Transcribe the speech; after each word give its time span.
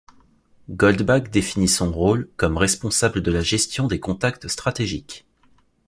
Goldbach 0.71 1.29
définit 1.29 1.67
son 1.67 1.91
rôle 1.91 2.27
comme 2.35 2.57
responsable 2.57 3.21
de 3.21 3.31
la 3.31 3.41
gestion 3.41 3.85
des 3.85 3.99
contacts 3.99 4.47
stratégiques. 4.47 5.27